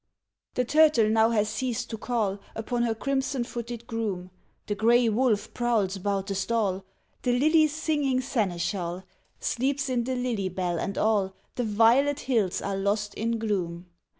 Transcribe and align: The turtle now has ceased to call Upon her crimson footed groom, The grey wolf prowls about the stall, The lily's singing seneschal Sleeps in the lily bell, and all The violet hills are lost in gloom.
The 0.55 0.65
turtle 0.65 1.09
now 1.09 1.29
has 1.29 1.47
ceased 1.47 1.91
to 1.91 1.97
call 1.99 2.39
Upon 2.55 2.81
her 2.81 2.95
crimson 2.95 3.43
footed 3.43 3.85
groom, 3.85 4.31
The 4.65 4.73
grey 4.73 5.07
wolf 5.09 5.53
prowls 5.53 5.95
about 5.95 6.25
the 6.25 6.33
stall, 6.33 6.85
The 7.21 7.37
lily's 7.37 7.71
singing 7.71 8.19
seneschal 8.19 9.03
Sleeps 9.39 9.89
in 9.89 10.05
the 10.05 10.15
lily 10.15 10.49
bell, 10.49 10.79
and 10.79 10.97
all 10.97 11.35
The 11.53 11.65
violet 11.65 12.21
hills 12.21 12.63
are 12.63 12.75
lost 12.77 13.13
in 13.13 13.37
gloom. 13.37 13.85